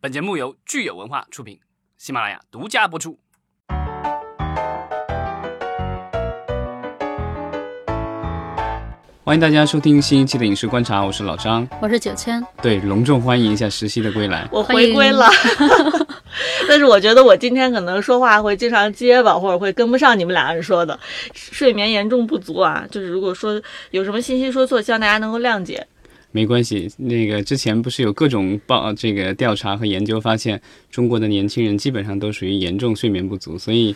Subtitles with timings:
[0.00, 1.58] 本节目由聚友文化出品，
[1.96, 3.18] 喜马拉雅独家播出。
[9.24, 12.40] 欢迎大家收听新一期的影视观察，我是老张，我是九千。
[12.62, 14.48] 对，隆重欢迎一下实习的归来。
[14.52, 15.28] 我回归了，
[16.68, 20.96] 但是我觉得我今天可能说话会经常结巴，或者会跟不上你们俩人说的。
[21.34, 23.60] 睡眠严重不足啊，就是如果说
[23.90, 25.84] 有什么信息说错，希望大家能够谅解。
[26.32, 33.94] 没关系，那个之前不是有各种报这个调查和研究发现，中国的年轻人基本上都属于严重睡眠不足，所以。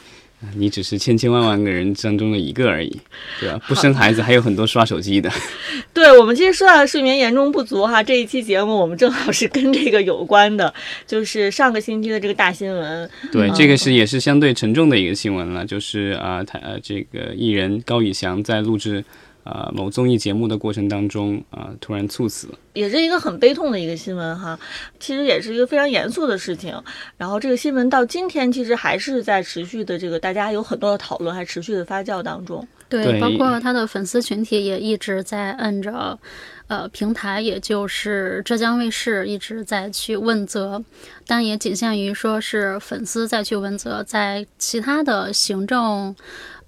[0.57, 2.91] 你只是千千万万个人当中的一个而已，
[3.39, 3.61] 对吧？
[3.69, 5.31] 不生孩子还有很多刷手机的。
[5.95, 10.75] 对，我们今天说到的睡眠严重不足哈，这一期节目我们正好是跟这个有关的，
[11.07, 13.09] 就是上个星期的这个大新闻。
[13.31, 19.05] 对，这个是也是相对沉重的一个新闻了，就是啊，他呃这个艺人高以翔在录制。
[19.45, 24.59] 啊，某综艺节目的过程当中啊，突然猝死，也是一个很悲痛的一个新闻哈。
[25.01, 26.81] 其实也是一个非常严肃的事情。
[27.17, 32.67] 然后这个新闻到今天其实还是在持续的，这个大家有很多的讨论，还持续的发酵当中。
[32.89, 36.19] 对，包括他的粉丝群体也一直在摁着，
[36.67, 40.85] 呃，平台也就是浙江卫视一直在去问责，
[41.27, 46.15] 但也仅限于说是粉丝再去问责，在其他的行政。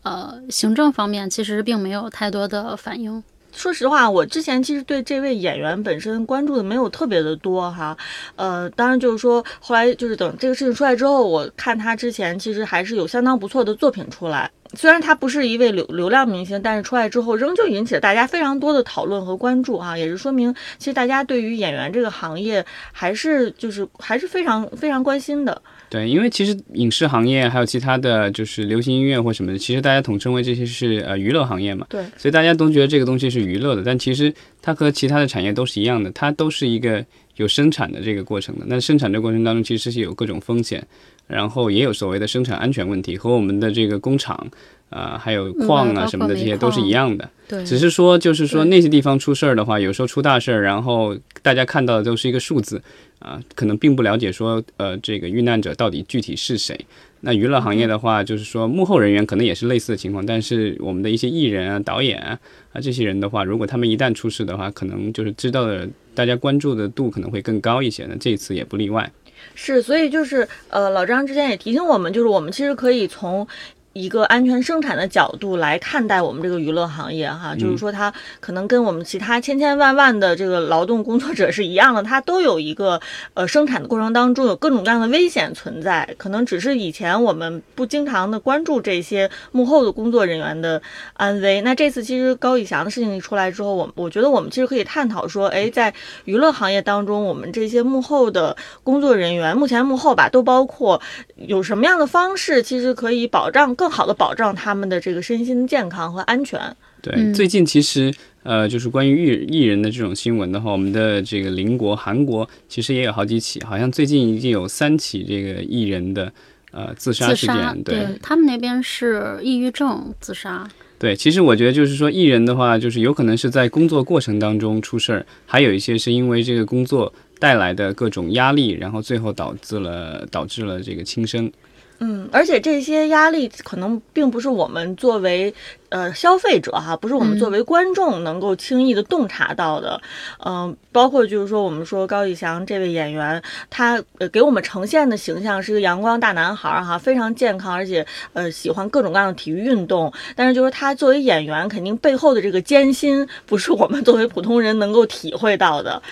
[0.05, 3.23] 呃，行政方面其实并没有太多的反应。
[3.53, 7.97] 说实话，我之前其实对这位演员本身关注的没有特别的多哈。
[8.35, 14.51] 呃，当然就是说，后来就是等这个事情出来之后，我看他之前其实还是有相当不错的作品出来。
[14.77, 25.61] 虽然他不是一位流流量明星，但是出来之后仍旧引起了大家非常多的讨论和关注哈，也是说明其实大家对于演员这个行业还是就是还是非常非常关心的。
[25.89, 31.87] 对，因为其实影视行业还有其他的就是流行音乐或什么的，其实大家统称为这些是呃娱乐行业嘛。
[31.89, 37.05] 对，所以大家都觉得这个东西是娱乐的，但其实它和其他的产业都是一样的，它都是一个
[37.37, 38.65] 有生产的这个过程的。
[38.67, 40.85] 那生产这过程当中其实是有各种风险，
[41.27, 44.47] 然后也有所谓的生产安全问题，和我们的这个工厂。
[44.91, 47.29] 啊，还有矿啊什么的，这些都是一样的。
[47.49, 52.81] 对，只是说，就是说那些地方出事儿的话，有时候出大事儿，然后大家看到的都是一个数字
[53.19, 56.79] 啊，可能并不了解说，呃，这个遇难者到底具体是谁。
[57.23, 62.39] 那娱乐行业的话，就是说幕后人员可能也是类似的情况，但是我们的一些艺人啊、导演啊
[62.73, 68.07] 啊这些人的话，如果他们一旦出事的话，可能就是知道的，大家关注的度可能会更高一些。
[68.09, 69.11] 那这次也不例外。
[69.55, 73.47] 是，所以就是呃，老张之前也提醒我们，就是我们其实可以从。
[73.95, 83.01] 一个安全生产的角度来看待我们这个娱乐行业，哈，就是说它可能跟我们其他千千万万的这个劳动工作者是一样的，它都有一个
[83.35, 91.61] 呃生产的过程当中有各种各样的危险存在，可能只是以前我们不经常的关注这些幕后的工作人员的安危。
[91.61, 95.95] 那这次其实高以翔的事情一出来之后，我我觉得我们其实可以探讨说，哎，在
[96.25, 101.01] 娱乐行业当中，我们这些幕后的工作人员，目前幕后吧，都包括
[101.37, 103.73] 有什么样的方式，其实可以保障。
[103.84, 106.61] 更好的保障他们的这个身心健康和安全。
[107.03, 108.13] 对，最近其实
[108.43, 116.33] 呃，就是关于艺艺人的这种新闻的话，我们的这个邻国韩国其实也有好几起，好像最近已经有三起这个艺人的
[116.71, 117.83] 呃自杀事件。
[117.83, 120.67] 对他们那边是抑郁症自杀。
[120.99, 131.53] 对，其实我觉得就是说，艺人的话，就是有可能是在工作过程当中出事儿，还有一些是因为这个工作带来的各种压力，然后最后导致了导致了这个轻生。
[132.01, 135.55] 嗯，而且这些压力可能并不是我们作为
[135.91, 140.01] 呃消费者哈，不是我们作为观众能够轻易的洞察到的。
[140.45, 143.41] 嗯，包括就是说，我们说高以翔这位演员，
[143.71, 144.03] 他
[144.33, 150.13] 给我们呈现的形象是一个阳光大男孩哈，非常健康，而且呃喜欢各种各样的体育运动。
[150.35, 156.03] 但是就是他作为演员，肯定背后的这个艰辛，不是我们作为普通人能够体会到的。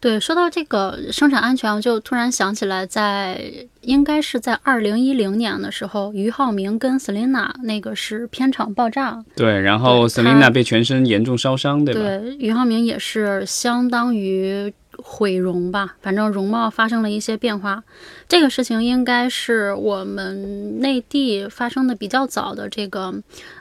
[0.00, 3.38] 对，说到这个生产安全，我就突然想起来，在
[3.82, 12.00] 应该是在二零一零年的时候，俞灏明跟 Selina 那个是片场爆炸，对，然后 Selina 被全身严重烧伤，对吧？
[12.00, 17.84] 对，俞灏明也是相当于毁容吧，反正容貌发生了一些变化。
[18.26, 23.12] 这个事情应该是我们内地发生的比较早的这个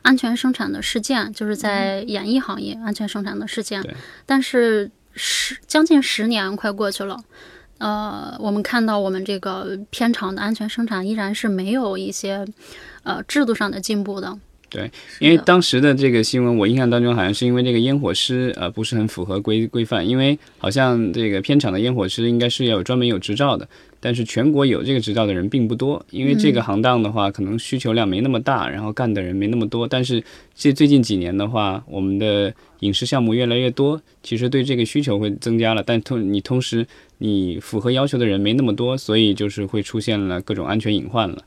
[0.04, 3.84] 安全生产的事件，就是在演艺行业安全生产的事件，
[4.26, 4.90] 但是。
[5.22, 7.18] 十将近十年快过去了，
[7.80, 12.48] 呃，我们看到我们这个片场的安全生产依然是没有一些
[13.04, 14.40] 呃制度上的进步的。
[14.70, 14.90] 对，
[15.20, 23.68] 因为当时的这个新闻，我印象当中好像是因为这个烟火师呃不是很符合规规范，因为好像这个片场的烟火师应该是要有专门有执照的，
[24.00, 29.88] 但是全国有这个执照的人并不多，因为这个行当的话，可能需求量没那么大，然后干的人没那么多。
[29.88, 30.24] 但是
[30.56, 36.86] 这最近几年的话，我们的影视项目越来越多，其实对这个需求会增加了，但同你同时
[37.18, 41.44] 你符合要求的人没那么多，所以就是会出现了各种安全隐患了。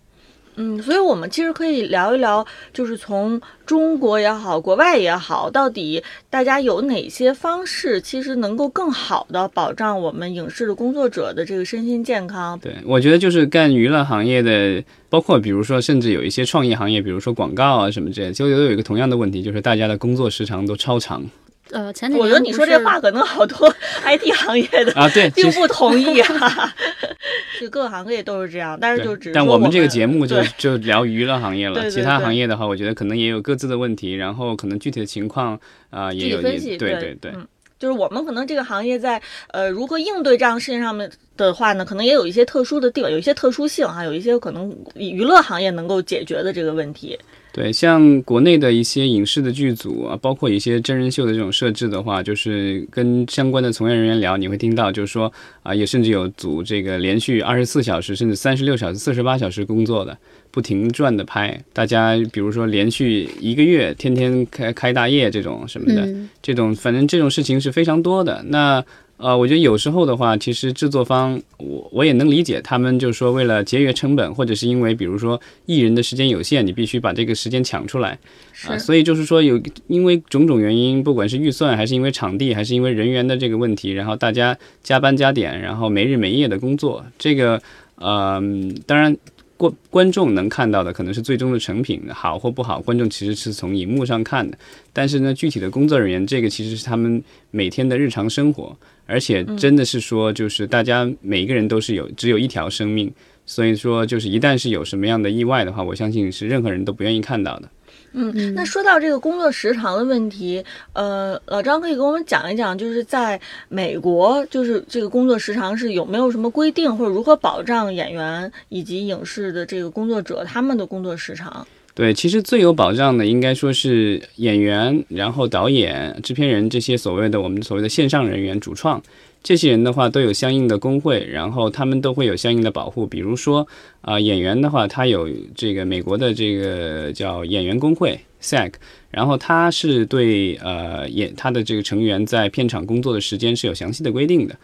[0.56, 12.58] 嗯，所以我们其实可以聊一聊，就是从中国也好，国外也好，到底大家有哪些方式，其实能够更好的保障我们影视的工作者的这个身心健康。
[12.58, 21.25] 对，我觉得就是干娱乐行业的，包括比如说，甚至有一些创意行业，比如说广告啊什么之类，就都有一个同样的问题，就是大家的工作时长都超长。
[21.72, 23.74] 呃，前几年我觉得你说这话可能好多
[24.04, 26.74] IT 行业的啊，对，并不同意啊。
[27.60, 31.88] 就各个行业都是这样，但是就只我但们这个节目目就就聊娱乐行业了。
[31.90, 35.58] 其他行业的话，我觉得可能也有各自的问题，然后可能具体的情况
[35.90, 36.76] 啊也有分析。
[36.76, 37.46] 对对对，嗯，
[37.78, 47.19] 就是我们可能这个行业在呃如何应对这样事情上面的话呢，可能也有一些特殊的地方，有一些特殊性哈，有一些可能娱乐行业能够解决的这个问题。
[47.52, 55.31] 对，像国内的一些影视的剧组啊，包括一些真人秀的这种设置的话，就是跟相关的从业人员聊，你会听到，就是说
[55.62, 60.16] 啊，也甚至有组这个连续二十四小时甚至三十六小时、四十八小时工作的，
[60.50, 61.62] 不停转的拍。
[61.75, 66.08] 大家比如说连续一个月，天天开开大夜这种什么的，
[66.40, 68.43] 这种反正这种事情是非常多的。
[68.48, 68.82] 那
[69.22, 78.19] 呃，我觉得有时候的话，其实制作方我我也能理解，他们就是说为了节约成本，或者是因为比如说艺人的时间有限，你必须把这个时间抢出来
[78.66, 87.62] 啊，所以就是说有因为种种原因，不管是预算还是因为场地，还是因为人员的这个问题，然后大家加班加点，然后没日没夜的工作，这个
[87.94, 88.42] 呃，
[88.86, 89.16] 当然。
[89.62, 94.58] 观观众能看到的可能是最终的成品好或不好，观众其实是从荧幕上看的。
[94.92, 97.22] 但是呢，具体的工作人员，这个其实是他们
[97.52, 98.76] 每天的日常生活，
[99.06, 103.12] 而且真的是说，就是大家每一个人都是有只有一条生命，
[103.46, 107.70] 所以说就是一旦是有什么样的意外的话，我相信是任何人都不愿意看到的。
[108.12, 121.66] 嗯，那说到这个工作时长的问题，呃，老张可以给我们讲一讲，就是在美国，就是这个工作时长是有没有什么规定，或者如何保障演员以及影视的这个工作者他们的工作时长？
[121.94, 129.02] 对，其实最有保障的应该说是演员，然后导演、制片人这些所谓的我们所谓的线上人员、主创。
[129.42, 133.06] 这些人的话都有相应的工会，然后他们都会有相应的保护。
[133.06, 133.66] 比如说，
[134.00, 138.72] 啊，演员的话，他有这个美国的这个叫演员工会 SAG，
[139.10, 144.56] 然后他是对呃演他的这个成员在片场工作的时间是有详细的规定的。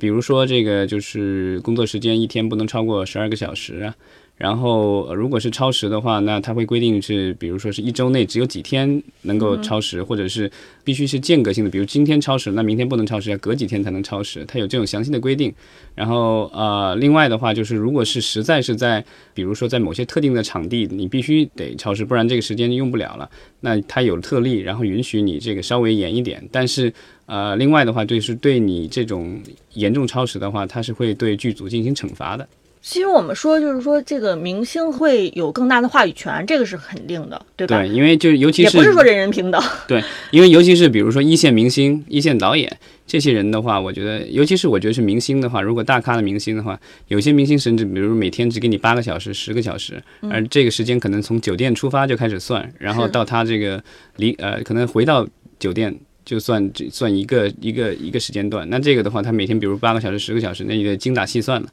[0.00, 3.94] 比如说，这个就是工作时间一天不能超过十二个小时啊。
[4.36, 10.50] 然后，如果是超时的话，那它会规定是，比如说是一周内只有几天能够超时，或者是
[10.82, 15.54] 必须是间隔性的，比如今天超时，那明天不能超时，要隔几天才能超时，它有这种详细的规定。
[15.94, 23.30] 然后，呃，另外的话就是，如果是实在是在，比如说在某些特定的场地，你必须得超时，不然这个时间就用不了了。
[23.60, 26.42] 那它有特例，然后允许你这个稍微严一点。
[26.50, 26.92] 但是，
[27.26, 29.40] 呃，另外的话就是对你这种
[29.74, 32.46] 严重超时的话，它是会对剧组进行惩罚的。
[32.86, 37.80] 其实我们说，就是说这个明星会有更大的话语权，这个是肯定的，对吧？
[37.80, 39.58] 对，因为就尤其是也不是说人人平等。
[39.88, 42.70] 对，因为尤其是比如说一线明星、一线导演
[43.06, 46.78] 这些人的话，我觉得，尤其是我觉得是明星的话，如果大咖的明星的话，
[47.08, 53.82] 有些明星甚至比如每天只给你八个小时、十个小时，而这个时间可能从酒店出发就开始算，然后到他这个
[54.16, 55.26] 离呃，可能回到
[55.58, 58.68] 酒店就算算一个一个一个时间段。
[58.68, 61.68] 那这个的话，他每天比如八个小时、十个小时，那你得精打细算了。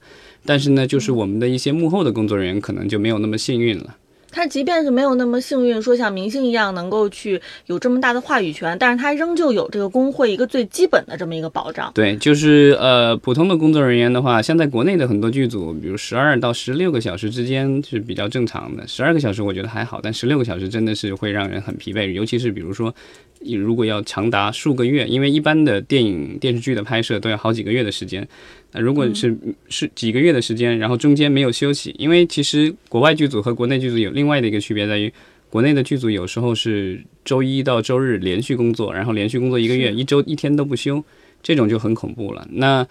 [0.45, 3.95] 但是呢，就是我们的一些幕后的工作人员可能就没有那么幸运了。
[4.33, 11.91] 他即便是没有那么幸运，说像明星一样能够去有这么大的话语权，但是他仍旧有这个工会一个最基本的这么一个保障。
[11.93, 18.87] 对，就是呃，普通的工作人员的话，像在国内的很多剧组，比如十二到十六个小时之间是比较正常的。
[18.87, 22.95] 十二个小时我觉得还好，但十六个小时真的是会让人很疲惫，尤其是比如说。
[23.43, 28.27] 你如果要长达数个月，因为一般的电影电视剧的拍摄都要好几个月的时间，
[28.73, 29.35] 那如果是
[29.69, 35.11] 是几个月的时间，然后中间没有休息，因为其实国外剧组和国内剧组有另外的一个区别在于，
[35.49, 41.03] 国内的剧组有时候是周一到周日连续工作，然后连续工作一个月，一周一天都不休，
[41.43, 42.47] 这种就很恐怖了。
[42.53, 42.87] 那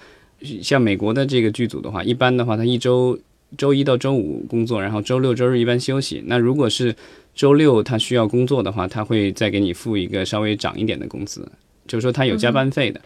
[0.63, 3.19] 像美国的这个剧组的话，一般的话，他一周
[3.57, 6.23] 周一到周五工作，然后周六周日一般休息。
[6.27, 6.95] 那如果是
[7.35, 11.51] 周六他需要工作的话，他会再给你付一个稍微涨一点的工资，
[11.87, 13.01] 就是说他有加班费的。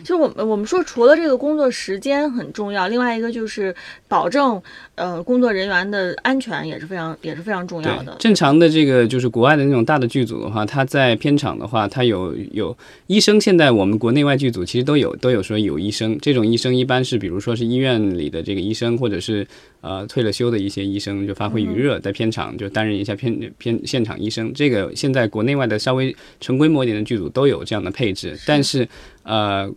[0.00, 3.74] 其实我们我们说，除了这个工作时间很重要，另外一个就是
[4.08, 4.60] 保证
[4.94, 8.16] 呃工作人员的安全也是非常也是非常重要的。
[8.18, 13.40] 正常的这个就是国外的那种大的剧组的话，它在片场的话，它有有医生。
[13.40, 19.46] 现在我们国内外剧组其实都有都有说有医生，这种医生一般是比如说是医院里的这个医生，或者是
[19.80, 24.52] 呃退了休的一些医生，就发挥余热在片场就担任一下片片现场医生。
[24.54, 28.86] 这个现在国内外的稍微成规模一点的剧组都有这样的配置，但是。
[29.22, 29.70] 呃，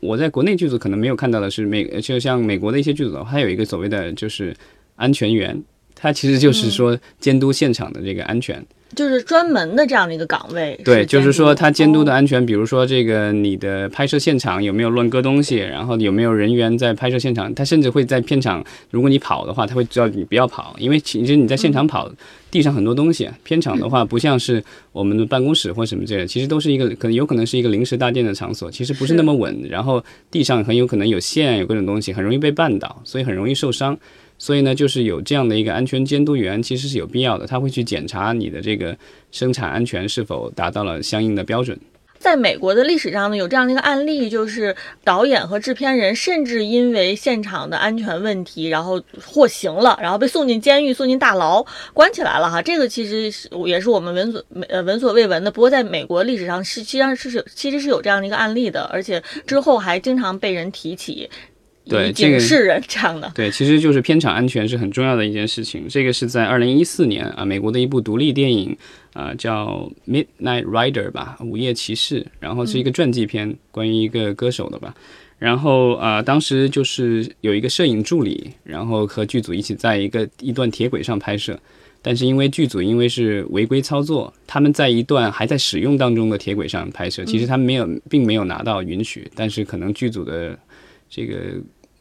[0.00, 4.54] 我在国内剧组可能没有看到的是美，就像美国的一些剧组的话，它有一个所谓的就是
[4.96, 5.62] 安全员，
[6.00, 8.64] 他其实就是说监督现场的这个安全。
[8.96, 22.10] 就是专门的这样的一个岗位，对，就是说他监督的安全，哦、比如说这个你的拍摄现场有没有乱搁东西，然后有没有人员在拍摄现场，他甚至会在片场，如果你跑的话，他会叫你不要跑，因为其实你在现场跑，
[22.50, 33.96] 地上很多东西，片场的话不像是我们的办公室或什么之类的，其实都是一个可能有可能是一个临时搭建的场所，其实不是那么稳，然后地上很有可能有线，有各种东西，很容易被绊倒，所以很容易受伤。
[34.38, 37.46] 所以呢，就是有这样的一个安全监督员，其实是有必要的。
[37.46, 38.96] 他会去检查你的这个
[39.32, 41.78] 生产安全是否达到了相应的标准。
[42.20, 51.64] 在美国的历史上呢，有这样的一个案例，就是导演和制片人甚至因为现场的安全问题，然后获刑了，然后被送进监狱、送进大牢，
[51.94, 52.60] 关起来了哈。
[52.60, 55.50] 这个其实是也是我们闻所呃闻所未闻的。
[55.50, 61.30] 不过在美国历史上是实际上是是其实是有这样的一个案例的，而且之后还经常被人提起。
[61.88, 63.32] 对，这个是人这样的。
[63.34, 65.86] 对，其实就是片场安全是很重要的一件事情。
[65.88, 68.76] 这个是在二零一四年啊，美国的一部独立电影
[69.14, 74.94] 啊，叫《Midnight Rider》吧，《午夜骑士》，然后是一个传记片，关于一个歌手的吧。
[75.38, 81.58] 然后啊，当时就是有一个摄影助理，然后和剧组一起在一个一段铁轨上拍摄，
[82.02, 90.58] 但是因为剧组因为是违规操作，他们在一段还在使用当中的铁轨上拍摄，其实他们没有，并没有拿到允许，但是可能剧组的
[91.08, 91.34] 这个。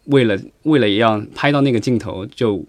[0.08, 2.66] 为了为了要拍到那个镜头，就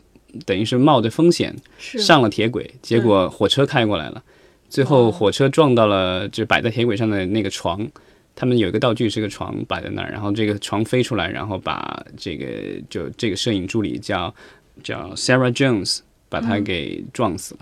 [0.46, 4.22] 等于是冒着风险上了铁轨，结果火车开过来了，
[4.68, 7.84] 最后火车撞到了就摆在铁轨上的那个床，
[8.36, 12.46] 他们有一个道具是个床摆在那儿，然后这个床飞出来，然后把这个
[12.90, 14.32] 就这个摄影助理叫
[14.82, 17.60] 叫 Sarah Jones 把他给撞死了。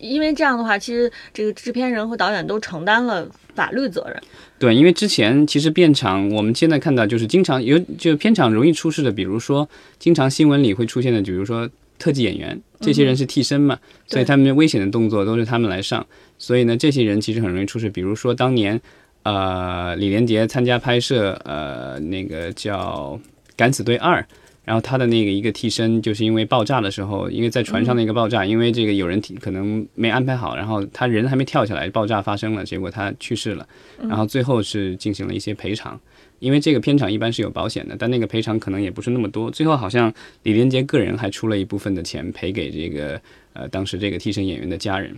[0.00, 4.22] 因为这样的话，其实这个制片人和导演都承担了法律责任。
[4.58, 16.06] 对，因为之前其实片场，我们现在看到就是经常有就片场容易出事的，比如说经常新闻里会出现的，比如说特技演员，这些人是替身嘛，所以他们危险的动作都是他们来上，
[16.38, 17.88] 所以呢，这些人其实很容易出事。
[17.90, 18.80] 比如说当年
[19.22, 23.20] 呃李连杰参加拍摄呃那个叫
[23.56, 24.20] 《敢死队二》。
[24.66, 33.64] 然后他的那个一个替身，就是因为爆炸的时候，因为在船上的一个爆炸，因为这个有人可能没安排好，然后他人还没跳下来，爆炸发生了，结果他去世了。
[34.08, 35.98] 然后最后是进行了一些赔偿，
[36.40, 39.48] 因为这个片场一般是有保险的，但那个赔偿可能也不是那么多。
[39.48, 43.20] 最后好像李连杰个人还出了一部分的钱赔给这个
[43.56, 45.14] 呃当时这个替身演员的家人。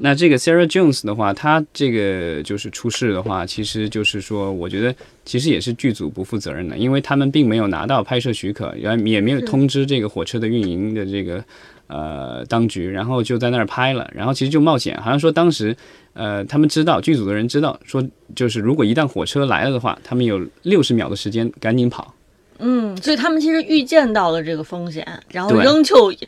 [0.00, 11.44] 那这个 Sarah Jones 的话，他这个就是出事的话，其实就是说，我觉得其实也是剧组不负责任的，因为他们并没有拿到拍摄许可，然后也没有通知这个火车的运营的这个
[11.88, 15.76] 呃当局，然后就在那儿拍了，然后其实就冒险，好像说当时
[16.14, 18.02] 呃他们知道剧组的人知道，说
[18.34, 22.13] 就是如果一旦火车来了的话，他们有六十秒的时间赶紧跑。
[22.58, 26.18] 嗯，所以他们其实预见到了这个风险，然后仍旧义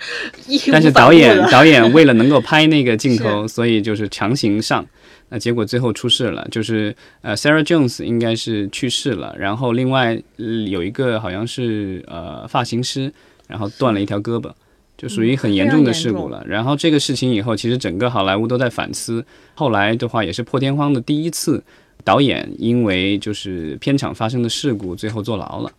[0.69, 4.85] 无但是导演 导演为了能够拍那个镜头，所以就是强行上，
[5.29, 13.13] 那结果最后出事了，就是呃 Sarah Jones 应该是去世了，然后另外、呃、有一个好像是呃发型师，
[13.47, 14.51] 然后断了一条胳膊，
[14.99, 16.45] 就属于很严重的事故了。
[16.47, 21.63] 然后这个事情以后，其实整个好莱坞都在反思，后来的话也是破天荒的第一次，
[22.03, 25.71] 导演因为就是片场发生的事故，最后坐牢了。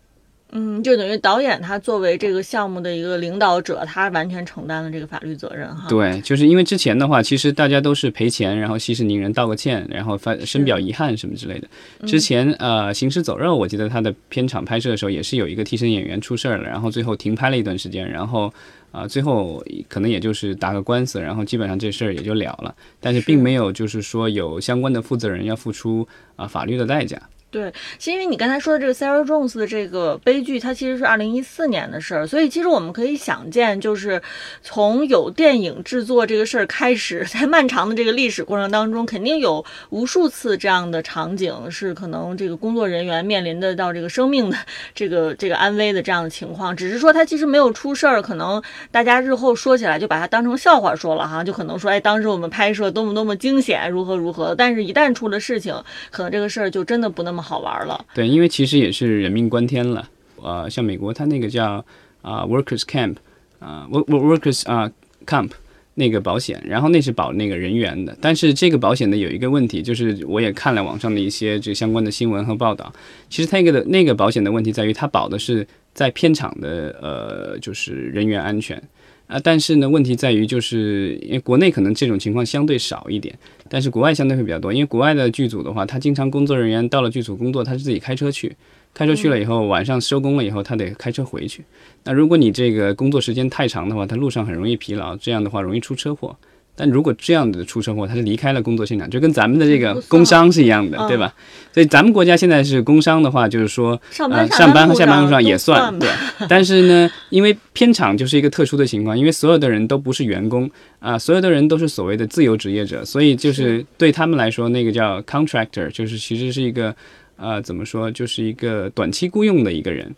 [0.51, 5.87] 嗯，就等于导演他作为这个项目的一个领导者，他完全承担了这个法律责任哈。
[5.89, 11.67] 对，就是因为之前的话，其实大家都是赔钱，然后息事宁人，道个歉，然后发深表遗憾什么之类的。
[12.07, 18.51] 之前呃，《行尸走肉》，我记得他的片场拍摄的时候，也是有一个替身演员出事儿了，然后最后停拍了一段时间，然后
[18.93, 27.21] 啊、最后可能也就是打个官司，然后基本上这事儿也就了了，但是并没有就是说有相关的负责人要付出啊、法律的代价。
[27.49, 34.21] 对，是因为你刚才说的这个 Sarah Jones 的这个悲剧，它其实是二零一四年的事儿，所以其实我们可以想见，就是
[34.61, 44.57] 从有电影制作这个事儿开始，在漫长的这个历史过程当中，肯定有无数次这样的场景，是可能这个工作人员面临的到这个生命的
[44.93, 48.61] 这个这个安危的这样的情况，只是说他其实没有出事儿，可能
[48.91, 55.73] 大家日后说起来就把它当成笑话说了哈，就可能说，哎，当时我们拍摄多么多么惊险，如何如何，但是一旦出了事情，
[56.11, 58.05] 可能这个事儿就真的不那么好玩了。
[58.13, 60.07] 对，因为其实也是人命关天了。
[60.43, 61.83] 呃，像美国，它那个叫
[62.21, 63.15] 啊、workers camp
[63.59, 64.91] 啊、work workers 啊、
[65.25, 65.49] camp
[65.95, 68.15] 那个保险，然后那是保那个人员的。
[68.21, 72.91] 但是这个保险呢有一个问题，就是我也看了网上的一些这相关的新闻和报道，
[73.29, 78.81] 其实它那个的那个保险的问题在于，它保的是在片场的呃就是人员安全。
[79.27, 83.37] 啊，但是呢，问题在于，就是因为国内可能这种情况相对少一点，
[83.69, 84.71] 但是国外相对会比较多。
[84.71, 88.55] 因为国外的剧组的话，他经常工作人员到了剧组工作，他是自己开车去，
[88.93, 91.61] 开车去了以后，晚上收工了以后，他得开车回去。
[92.05, 96.37] 那如果你这个工作时间太长的话，他路上很容易疲劳，这样的话容易出车祸。
[96.79, 101.33] 但如果这样的出车祸，他是离开了工作现场，就跟咱们的这个工伤是一样的，嗯对吧？
[101.73, 106.07] 所以咱们国家现在是工伤的话，就是说上班呃上班和下班路路上也都算对。
[106.47, 110.69] 但是呢，因为片场就是一个特殊的情况，因为所有的人都不是员工
[110.99, 116.95] 啊、所有的人都是所谓的自由职业者，所以就是对他们来说，那个叫 contractor，就是其实是一个
[117.37, 120.13] 呃怎么说，就是一个短期雇佣的一个人，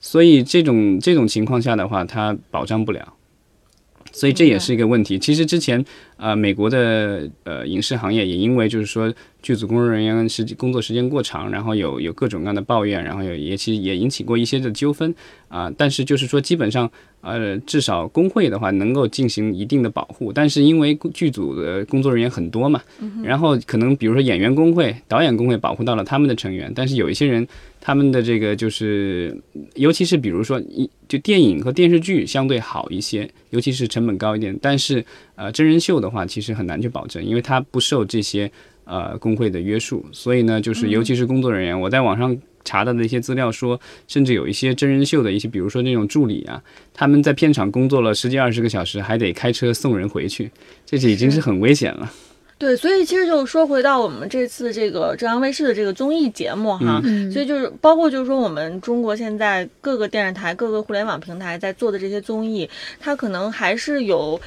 [0.00, 3.14] 所以这种这种情况下的话，他保障不了。
[4.12, 5.18] 所以这也是一个问题。
[5.18, 5.84] 其实之前，
[6.18, 15.14] 呃，美国的呃影视行业也因为就是说剧组工作人员时工作时间过长，然后有有各种各样的抱怨，然后有也其实也引起过一些的纠纷
[15.48, 16.90] 啊、但是就是说基本上
[17.22, 22.82] 呃至少工会的话能够进行一定的保护，但是因为剧组的工作人员很多嘛，
[23.22, 27.46] 然后可能比如说演员工会、导演工会保护到了他们的成员，但是有一些人
[27.80, 29.34] 他们的这个就是
[29.76, 35.02] 尤其是比如说一就电影和电视剧相对好一些，尤其是成本高一点，但是
[35.38, 38.50] 呃真人秀的话其实很难去保证，因为它不受这些
[38.84, 46.60] 呃工会的约束，所以呢就是尤其是工作人员，我在网上查到的一些资料说，甚至有一些真人秀的一些，比如说那种助理啊，
[46.92, 50.50] 他们在片场工作了十几二十个小时，还得开车送人回去，
[50.84, 52.12] 这是已经是很危险了。
[52.58, 62.68] 对，所以其实就是说回到我们这次这个浙江卫视的这个综艺节目哈，嗯所以就是包括就是说我们中国现在各个电视台、各个互联网平台在做的这些综艺，
[62.98, 64.38] 它可能还是有。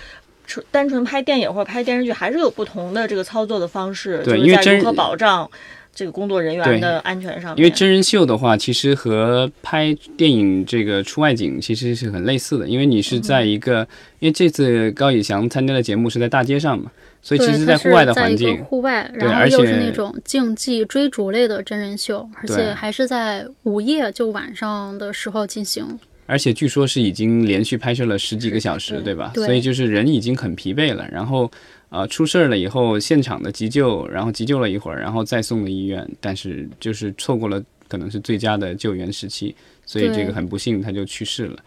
[0.52, 5.50] 纯单纯拍电影或者拍电视剧，还是有不同的这个操作的方式，就是对因为真在如何保障
[5.96, 7.58] 这个工作人员的安全上面。
[7.58, 13.88] 因为真人秀的话，其实和拍电影这个出外景其实是很类似的，因为你是在一个，
[14.20, 16.92] 因为这次高以翔参加的节目是在大街上嘛，
[17.22, 26.00] 所以其，实在户外的环境，户外，然后又是那种竞技追逐类的真人秀，而对且还是在午夜就晚上的时候进行。
[26.32, 29.32] 而且据说是已经连续拍摄了十几个小时，对对吧？
[29.34, 31.52] 对所以就是人已经很疲惫了，然后
[31.90, 39.54] 呃出事儿了以后，现场的急救，然后急救了一会儿，然后再送了医院，但是就是错过了可能是最佳的救援时期，
[39.86, 41.58] 所以这个很不幸他就去世了。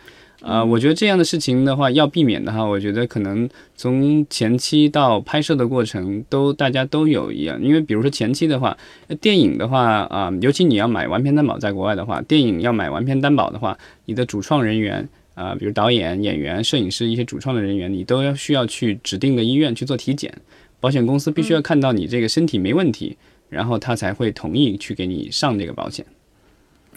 [0.47, 8.77] 呃，我觉得这样的事情的话，要避免的话，我觉得可能从前期到拍摄的过程都大家都有一样，因为比如说前期的话，
[9.09, 20.31] 呃电影的话啊、尤其你要买完片担保，在国外的话，电影要买完片担保的话，你的主创人员啊、比如导演、演员、摄影师一些主创的人员，你都要需要去指定的医院去做体检，
[20.79, 23.17] 保险公司必须要看到你这个身体没问题，
[23.49, 26.05] 然后他才会同意去给你上这个保险。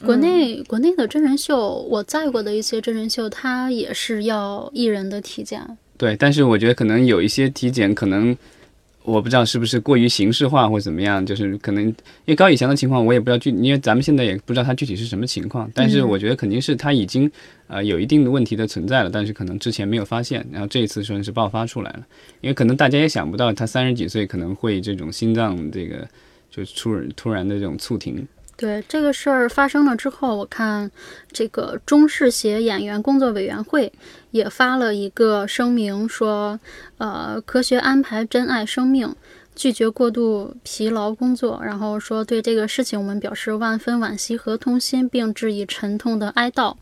[0.05, 5.61] 国内国内的真人秀，我在过的一些真人秀，它也是要艺人的体检。
[5.97, 8.35] 对，但是我觉得可能有一些体检可能。
[9.03, 17.31] 我不知道是不是过于形式化或怎么样，就是可能因为高以翔的情况我也不知道具，因为咱们现在也不知道他具体是什么情况，但是嗯我觉得肯定是他已经
[17.67, 22.05] 呃有一定的问题的存在了，但是可能之前没有发现，然后这一次算是爆发出来了，
[22.41, 26.05] 因为可能大家也想不到他三十几岁可能会这种心脏这个
[26.51, 28.27] 就突然突然的这种猝停，
[28.57, 30.89] 对这个事儿发生了之后，我看
[31.31, 33.93] 这个中视协演员工作委员会
[34.31, 36.59] 也发了一个声明，说，
[36.97, 39.15] 呃，科学安排珍爱生命，
[39.55, 46.75] 拒绝过度疲劳工作，然后说对这个事情我们表示万分惋惜和痛心，并致以沉痛的哀悼，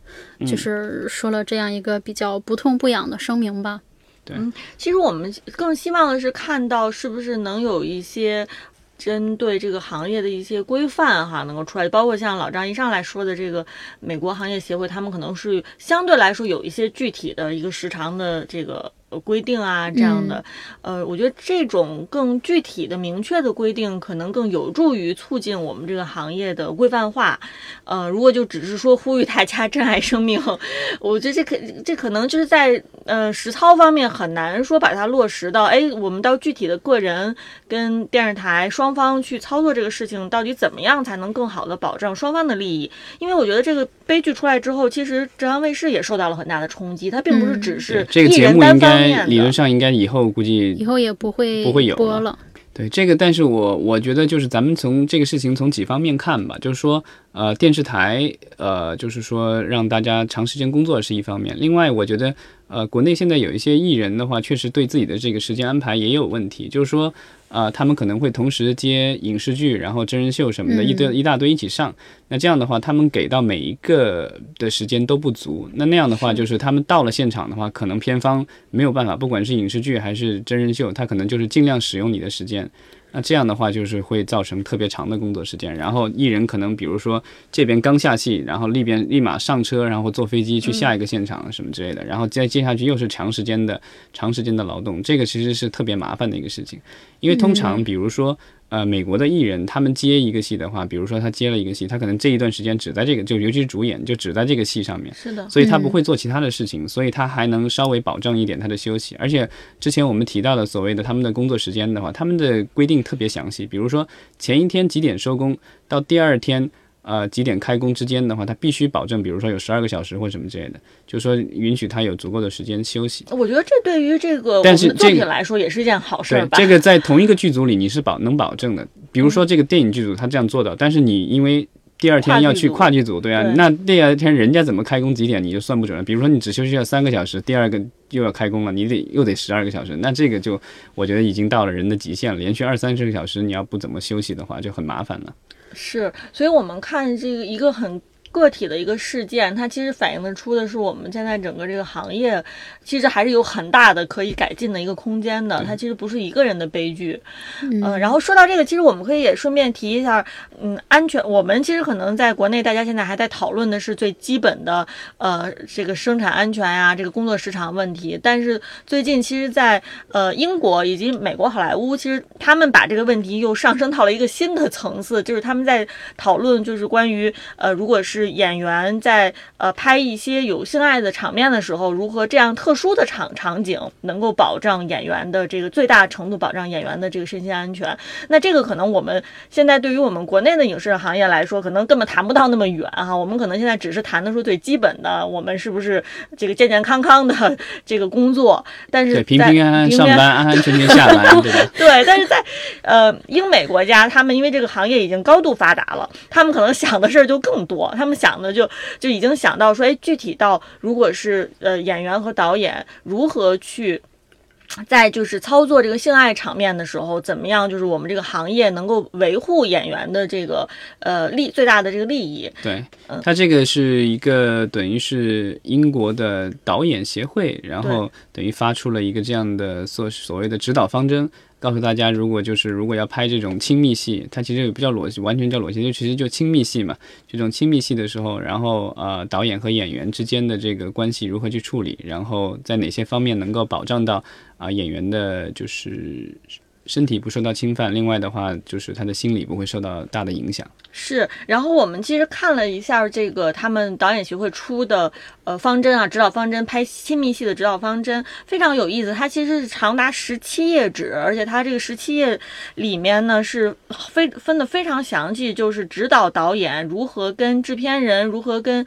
[0.47, 3.81] 就是说了这样一个比较不痛不痒的声明吧。
[4.23, 8.47] 对、嗯其实我们更希望的是看到是不是能有一些
[8.97, 13.65] 针对这个行业的一些规范哈，能够出来，包括像老张一上来说的这个
[13.99, 18.91] 美国行业协会，他们可能是相对来说有一些具体的一个时长的这个。
[19.09, 20.43] 呃规定啊，这样的，
[20.81, 27.39] 呃，我觉得这种更具体的、明确的规定，可能更有助于促进我们这个行业的规范化。
[27.83, 30.41] 呃，如果就只是说呼吁大家珍爱生命，
[30.99, 37.35] 我觉得这可这可能就是在呃实操方面很难说把它落实到，哎，我们到具体的个人
[37.67, 42.89] 跟电视台双方去操作这个事情，到底怎么样才能更好的保障双方的利益？
[43.19, 49.25] 因为我觉得这个悲剧出来之后，其实浙江卫视也受到了很大的冲击，它并不是只是这个艺节目应人单方该。
[49.25, 52.37] 理论上应该以后估计以后也不会不会有播了。
[52.73, 62.35] 对这个，但是我我觉得就是咱们从这个事情从几方面看吧，就是说，呃，电视台，呃，就是说让大家长时间工作是一方面，另外我觉得，
[62.67, 67.13] 呃，国内现在有一些艺人的话，确实对自己的这个时间安排也有问题，就是说。
[67.55, 71.95] 啊，他们可能会同时接影视剧，然后真人秀什么的，一堆一大堆一起上。
[72.27, 75.69] 那这样的话，他们给到每一个的时间都不足。
[75.75, 82.69] 那那样的话，就是他们到了现场的话，可能片方没有办法，不管是影视剧还是真人秀，他可能就是尽量使用你的时间。
[83.15, 85.73] 那这样的话，就是会造成特别长的工作时间。
[85.73, 96.77] 然后艺人可能，比如说这边刚下戏，然后那边立马上车，然后坐飞机去下一个现场什么之类的，然后再接下去又是长时间的、长时间的劳动，这个其实是特别麻烦的一个事情。
[97.21, 98.37] 因为通常，比如说。
[98.75, 105.13] 呃，美国的艺人他们接一个戏的话，比如说他接了一个戏，他可能这一段时间只在这个，就尤其是主演，就只在这个戏上面。
[105.13, 105.49] 是的。
[105.49, 109.15] 所以他不会做其他的事情，所以他还能稍微保证一点他的休息。
[109.17, 114.05] 而且之前我们提到的所谓的他们的工作时间的话，他们的规定特别详细，比如说
[114.37, 115.57] 前一天几点收工，
[115.87, 116.69] 到第二天。
[117.07, 123.23] 呃，几点开工之间的话，他必须保证，比如说有十二个小时或什么之类的，就是说允许他有足够的时间休息。
[123.29, 126.57] 我觉得这对于这个但是作品来说也是一件好事吧。
[126.57, 128.87] 这个在同一个剧组里你是保能保证的。
[129.11, 131.67] 比如说这个电影剧组他这样做到，但是你因为
[131.99, 136.03] 第二天要去跨剧组，对啊，那第二天人家怎么开工几点你就算不准了。
[136.03, 140.59] 比如说你只休息了三个小时，第二个又要开工了，你得又得十二个小时，那这个就
[140.95, 142.39] 我觉得已经到了人的极限了。
[142.39, 145.33] 连续二三十个小时你要不怎么休息的话，就很麻烦了。
[145.75, 148.01] 是，所以我们看这个一个很。
[148.35, 152.43] 个体的一个事件，它其实反映的出的是我们现在整个这个行业，
[152.83, 155.63] 其实还是有很大的可以改进的一个空间的。
[155.65, 157.21] 它其实不是一个人的悲剧。
[157.61, 160.25] 嗯，然后说到这个，其实我们可以也顺便提一下，
[160.61, 161.23] 嗯，安全。
[161.29, 164.85] 我们其实可能在国内，大家现在还在讨论的是最基本的，
[165.17, 168.19] 呃，这个生产安全呀，这个工作时长问题。
[168.21, 187.97] 但是最近，其实，在呃英国以及美国好莱坞，其实他们把这个问题又上升到了一个新的层次，就是他们在讨论，就是关于呃，如果是演员在呃拍一些有性爱的场面的时候，如何这样特殊的场场景能够保障演员的这个最大程度保障演员的这个身心安全？
[188.29, 193.15] 那这个可能我们现在对于我们国内的影视行业来说，可能根本谈不到那么远哈。
[193.15, 196.03] 我们可能现在只是谈的说最基本的，我们是不是
[196.37, 198.63] 这个健健康康的这个工作？
[198.91, 201.71] 但是平平安安上班，安安全全下班， 对吧？
[201.77, 202.05] 对。
[202.05, 202.43] 但是在
[202.83, 208.15] 呃英美国家，他们因为这个行业已经高度发达了，他们可能想的事儿就更多，他们。
[208.15, 214.01] 想的就就已经想到说，哎，具体到如果是呃演员和导演如何去
[214.87, 220.67] 在就是操作这个性爱场面的时候，怎么样就是我们这个行业能够维护演员的这个
[220.99, 222.49] 呃利最大的这个利益。
[222.63, 222.83] 对，
[223.21, 231.29] 他这个是一个等于是英国的导演协会，然后等于发出了一个这样的所所谓的指导方针。
[231.65, 236.95] 告诉大家，如果就是如果要拍这种亲密戏，它其实也不叫裸戏，完全叫裸戏，就其实就亲密戏嘛。
[237.27, 244.23] 这种亲密戏的时候，然后呃，导演和演员之间的这个关系如何去处理，然后在哪些方面能够保障到
[244.57, 246.37] 啊演员的，就是。
[246.85, 250.65] 身体不受到侵犯，另外的话就是他的心理不会受到大的影响。
[250.91, 255.11] 是，然后我们其实看了一下这个他们导演协会出的
[255.43, 259.13] 呃方针啊，指导方针，拍亲密戏的指导方针非常有意思。
[259.13, 262.39] 它其实是长达十七页纸，而且它这个十七页
[262.75, 263.75] 里面呢是
[264.09, 268.85] 非分的非常详细，就是指导导演如何跟制片人如何跟。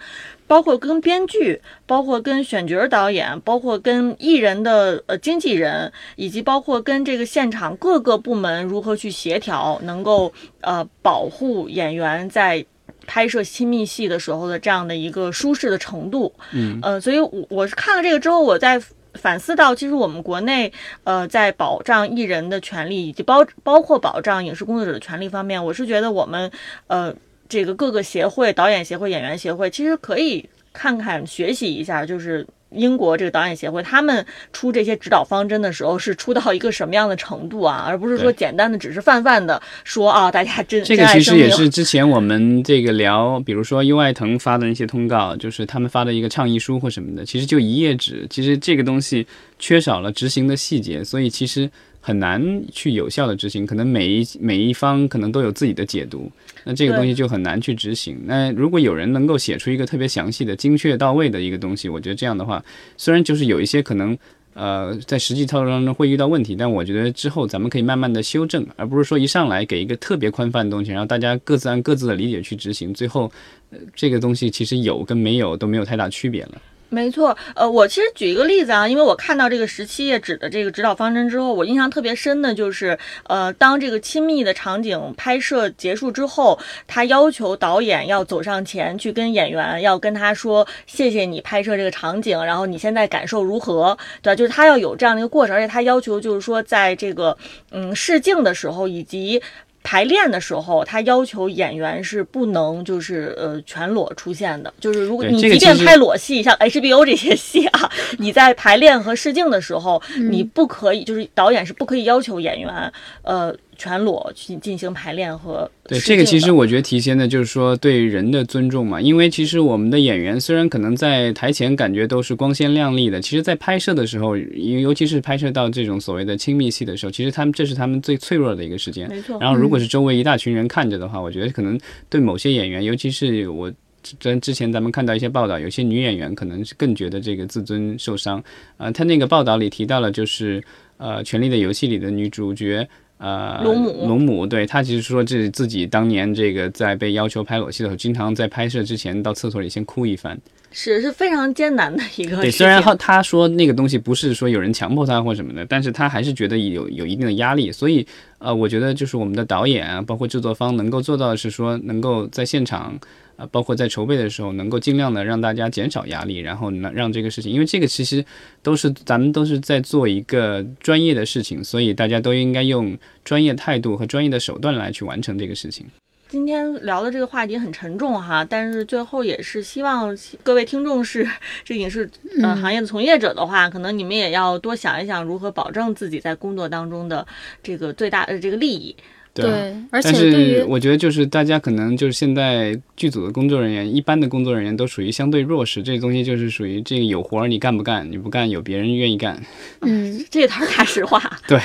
[0.48, 10.32] 包括跟编剧，包括跟选角导演，包括跟艺人的呃经纪人，以及包括跟这个现场各个部门如何去协调，能够
[10.62, 12.64] 呃保护演员在
[13.06, 16.32] 拍摄亲密戏的时候的这样的一个舒适的程度。
[16.52, 18.82] 嗯，呃，所以我我是看了这个之后，我在
[19.14, 20.72] 反思到，其实我们国内
[21.04, 26.50] 呃在保障艺人的权利以及包包括保障影视工作者的权利方面，我是觉得我们
[26.86, 27.14] 呃。
[27.48, 49.26] 这个各个协会，导演协会、演员协会，其实可以看看学习一下，就是英国这个导演协会，他们出这些指导方针的时候是出到一个什么样的程度啊，而不是说简单的只是泛泛的说啊，大家真这个其实也是之前我们这个聊，比如说优爱腾发的那些通告，就是他们发的一个倡议书或什么的，其实就一页纸，其实这个东西
[49.58, 51.70] 缺少了执行的细节，所以其实。
[52.00, 56.30] 很难去有效的执行，可能每一每一方可能都有自己的解读，
[56.64, 58.18] 那这个东西就很难去执行。
[58.24, 62.64] 那如果有人能够写出一个特别详细的、精确到位的一个东西，我觉得这样的话，
[62.96, 64.16] 虽然就是有一些可能，
[64.54, 73.30] 呃，在实际操作当中会遇到问题，但我觉得之后咱们可以慢慢的修正，而不是说一上来给一个特别宽泛的东西，然后大家各自按各自的理解去执行，最后，
[73.70, 76.62] 呃，这个东西其实有跟没有都没有太大区别了。
[76.90, 94.34] 没错，呃，我其实举一个例子啊，因为我看到这个十七页纸的这个指导方针之后，我印象特别深的就是，呃，当这个亲密的场景拍摄结束之后，他要求导演要走上前去跟演员要跟他说，谢谢你拍摄这个场景，然后你现在感受如何，对吧？
[94.34, 97.36] 就是他要有这样的一个过程，而且他要求就是说，在这个
[97.70, 99.42] 嗯试镜的时候以及。
[99.82, 113.54] 排练的时候，他要求演员是不能就是呃全裸出现的，就是如果你即便拍裸戏，像 HBO 这些戏啊，你在排练和试镜的时候，你不可以，就是导演是不可以要求演员呃。
[113.78, 119.00] 全裸去进行排练和对这个，其实我觉得体现的就是说对人的尊重嘛。
[119.00, 129.08] 因为其实我们的演员虽然可能在台前感觉都是光鲜亮丽的，其实，在拍摄的时候，尤其是拍摄到这种所谓的亲密戏的时候，其实他们这是他们最脆弱的一个时间。
[129.08, 129.38] 没错。
[129.40, 131.78] 然后，如果是周围一大群人看着的话，我觉得可能
[132.10, 138.42] 对某些演员，尤其是我之之前咱们看到一些报道，有些女演员可能是更觉得这个自尊受伤。
[138.76, 140.60] 呃，他那个报道里提到了，就是
[140.96, 142.88] 呃，《权力的游戏》里的女主角。
[143.18, 150.38] 呃，龙母，龙母，对他其实说这自己当年这个在被要求拍裸戏的时候，经常在拍摄之前到厕所里先哭一番，
[150.70, 152.36] 是是非常艰难的一个。
[152.40, 158.06] 对，虽然他他说那个东西不是说有人强迫他或什么的，但是他还是觉得有有一定的压力，所以
[158.38, 162.98] 呃，我觉得就是我们的导演啊，包括制作方能够做到的是说能够在现场。
[163.38, 168.24] 啊，包括在筹备的时候，能够尽量的让大家减少压力，然后呢让这个事情，因为这个其实
[168.64, 175.86] 都是咱们都是在做一个专业的事情，所以大家都应该用专业态度和专业的手段来去完成这个事情。
[176.28, 181.26] 今天聊的这个话题很沉重哈，但是最后也是希望各位听众是
[181.64, 182.10] 这影视
[182.42, 187.26] 呃行业的从业者的话，可能你们也要多想一想如何保证自己在工作当中的
[187.62, 188.94] 这个最大的这个利益。
[189.34, 189.46] 对，
[189.90, 199.40] 而且但是我觉得就是大家可能就是现在剧组的工作人员，一般的工作人员都属于相对弱势，这个东西就是属于这个有活儿你干不干，你不干有别人愿意干。
[199.82, 201.22] 嗯， 这也太大实话。
[201.46, 201.60] 对，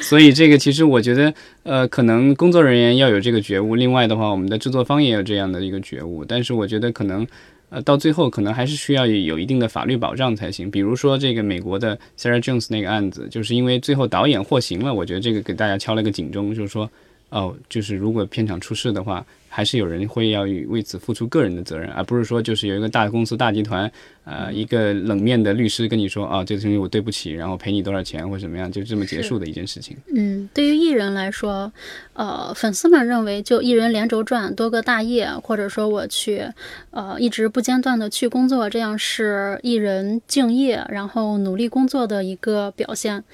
[0.00, 6.24] 所以这个其实我觉得，呃，可能工作人员要有这个觉悟，另外的话，我们的制作方也有这样的一个觉悟。
[6.24, 7.26] 但是我觉得可能，
[7.72, 10.70] 呃，到最后可能还是需要有一定的法律保障才行。
[10.70, 16.88] 比如说这个美国的 Sarah Jones 那个案子，就是因为最后导演获刑了，我觉得这个给大家敲了个警钟，就是说。
[17.32, 23.90] 哦，就是如果片场出事的话，还是有人会要为此付出个人的责任，而不是说就是有一个大公司、大集团，
[24.24, 29.96] 呃，一个冷面的律师跟你说啊，这个东西我对不起，然后赔你多少钱或者怎么样，就这么结束的一件事情。
[30.14, 31.72] 嗯，对于艺人来说，
[32.12, 36.44] 呃，粉丝们认为就艺人连轴转多个大业，或者说我去，
[36.90, 43.24] 呃，一直不间断的去工作，这样是艺人敬业然后努力工作的一个表现。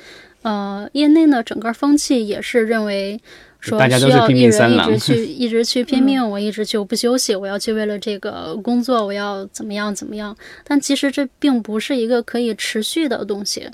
[0.42, 3.20] 呃，业内呢，整个风气也是认为。
[3.60, 10.36] 说需要艺人一直 去一直去拼命，我一直就不休息，我要去为了这个工作，我要怎么样怎么样？
[10.64, 13.68] 但其实这并不是一个可以持续的东西。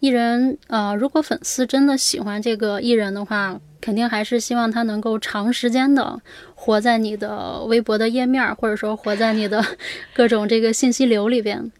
[0.00, 6.20] 艺人呃，如果粉丝真的喜欢这个艺人的话，肯定还是希望他能够长时间的
[6.54, 9.64] 活在你的微博的页面，或者说活在你的
[10.12, 11.70] 各种这个信息流里边。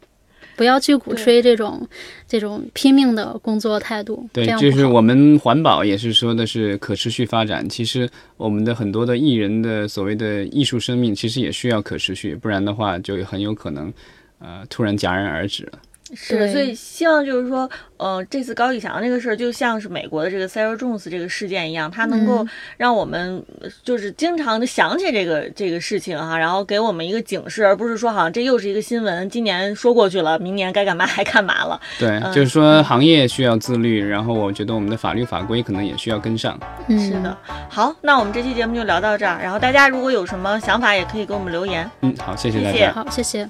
[0.56, 1.86] 不要去鼓吹这种
[2.26, 4.28] 这种拼命的工作态度。
[4.32, 7.68] 对，就是我们环保也是说的是可持续发展。
[7.68, 13.92] 其实我们的很多的艺人的所谓的艺术生命，其实也需要可持续，不然的话就很有可能，
[14.38, 15.78] 呃，突然戛然而止了。
[16.14, 22.46] 是，所以希望就是说，呃，这次高启强这个事儿，就像是美国的这个 Sarah Jones 这个事件一样，它能够
[22.76, 23.42] 让我们
[23.82, 31.80] 就是经常的想起这个这个事情哈，然后给我们一个警示，而不是说好像这又是一个新闻，今年说过去了，明年该干嘛还干嘛了。
[31.98, 36.58] 对，就是说行业需要自律，然后我觉得我们的法律法规可能也需要跟上。
[36.88, 37.36] 是的，
[37.70, 41.90] 好，那我们这期节目就聊到这儿，然后大家如果有什么想法，也可以给我们留言。
[42.02, 43.48] 嗯，好，谢谢大家，好，谢谢。